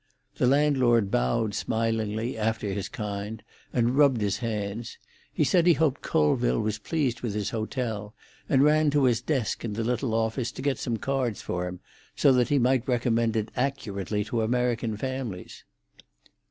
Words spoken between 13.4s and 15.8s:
accurately to American families.